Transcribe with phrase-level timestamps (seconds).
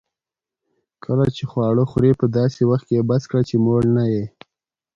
[1.03, 4.25] کله چي خواړه خورې؛ په داسي وخت کښې بس کړئ، چي موړ نه يې.